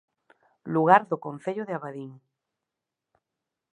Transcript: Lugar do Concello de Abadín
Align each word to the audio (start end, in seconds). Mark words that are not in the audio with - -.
Lugar 0.73 1.01
do 1.09 1.17
Concello 1.25 1.63
de 1.65 1.73
Abadín 1.77 2.11